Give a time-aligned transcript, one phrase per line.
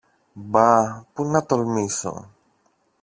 [0.33, 0.99] Μπα!
[1.13, 2.31] Πού να τολμήσω!